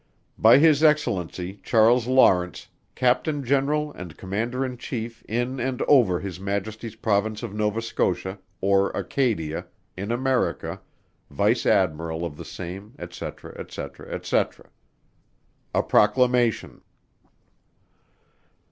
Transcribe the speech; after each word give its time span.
By 0.39 0.57
His 0.57 0.81
Excellency 0.83 1.59
Charles 1.61 2.07
Lawrence, 2.07 2.69
Captain 2.95 3.43
General 3.43 3.93
and 3.93 4.17
Commander 4.17 4.65
in 4.65 4.75
Chief 4.79 5.21
in 5.25 5.59
and 5.59 5.79
over 5.83 6.19
His 6.19 6.39
Majesty's 6.39 6.95
Province 6.95 7.43
of 7.43 7.53
Nova 7.53 7.83
Scotia, 7.83 8.39
or 8.61 8.89
Acadia, 8.97 9.67
in 9.95 10.11
America, 10.11 10.81
Vice 11.29 11.67
Admiral 11.67 12.25
of 12.25 12.35
the 12.35 12.43
same, 12.45 12.95
&c., 13.11 13.29
&c., 13.29 13.81
&c. 14.23 14.41
A 15.75 15.83
PROCLAMATION. 15.83 16.81